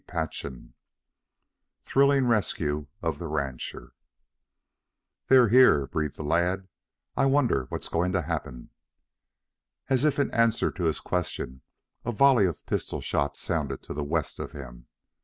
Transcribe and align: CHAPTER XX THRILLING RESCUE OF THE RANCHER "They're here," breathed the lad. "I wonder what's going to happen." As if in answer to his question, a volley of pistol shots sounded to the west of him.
CHAPTER 0.11 0.49
XX 0.49 0.73
THRILLING 1.83 2.25
RESCUE 2.25 2.87
OF 3.03 3.19
THE 3.19 3.27
RANCHER 3.27 3.93
"They're 5.27 5.49
here," 5.49 5.85
breathed 5.85 6.15
the 6.15 6.23
lad. 6.23 6.67
"I 7.15 7.27
wonder 7.27 7.67
what's 7.69 7.87
going 7.87 8.11
to 8.13 8.23
happen." 8.23 8.71
As 9.89 10.03
if 10.03 10.17
in 10.17 10.31
answer 10.31 10.71
to 10.71 10.85
his 10.85 11.01
question, 11.01 11.61
a 12.03 12.11
volley 12.11 12.47
of 12.47 12.65
pistol 12.65 12.99
shots 12.99 13.41
sounded 13.41 13.83
to 13.83 13.93
the 13.93 14.03
west 14.03 14.39
of 14.39 14.53
him. 14.53 14.87